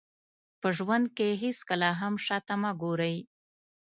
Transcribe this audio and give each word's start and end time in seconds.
په 0.61 0.67
ژوند 0.77 1.05
کې 1.17 1.39
هېڅکله 1.43 1.89
هم 1.99 2.13
شاته 2.25 2.55
مه 2.61 2.71
ګورئ. 2.81 3.17